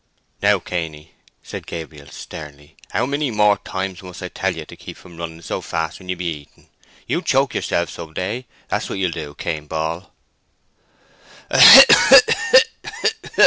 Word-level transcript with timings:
"Now, 0.41 0.57
Cainy!" 0.57 1.11
said 1.43 1.67
Gabriel, 1.67 2.07
sternly. 2.07 2.75
"How 2.89 3.05
many 3.05 3.29
more 3.29 3.57
times 3.59 4.01
must 4.01 4.23
I 4.23 4.29
tell 4.29 4.55
you 4.55 4.65
to 4.65 4.75
keep 4.75 4.97
from 4.97 5.17
running 5.17 5.43
so 5.43 5.61
fast 5.61 5.99
when 5.99 6.09
you 6.09 6.15
be 6.15 6.25
eating? 6.41 6.69
You'll 7.05 7.21
choke 7.21 7.53
yourself 7.53 7.91
some 7.91 8.11
day, 8.15 8.47
that's 8.67 8.89
what 8.89 8.97
you'll 8.97 9.11
do, 9.11 9.35
Cain 9.35 9.67
Ball." 9.67 10.11